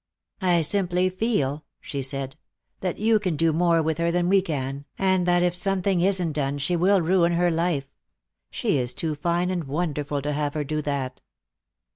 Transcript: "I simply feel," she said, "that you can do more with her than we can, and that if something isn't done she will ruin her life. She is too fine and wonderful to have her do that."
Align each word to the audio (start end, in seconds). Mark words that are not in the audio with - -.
"I 0.41 0.63
simply 0.63 1.09
feel," 1.11 1.63
she 1.79 2.01
said, 2.01 2.35
"that 2.79 2.97
you 2.97 3.19
can 3.19 3.35
do 3.35 3.53
more 3.53 3.83
with 3.83 3.99
her 3.99 4.09
than 4.11 4.29
we 4.29 4.41
can, 4.41 4.85
and 4.97 5.27
that 5.27 5.43
if 5.43 5.55
something 5.55 6.01
isn't 6.01 6.31
done 6.31 6.57
she 6.57 6.75
will 6.75 7.01
ruin 7.03 7.33
her 7.33 7.51
life. 7.51 7.85
She 8.49 8.79
is 8.79 8.95
too 8.95 9.13
fine 9.13 9.51
and 9.51 9.65
wonderful 9.65 10.23
to 10.23 10.33
have 10.33 10.55
her 10.55 10.63
do 10.63 10.81
that." 10.81 11.21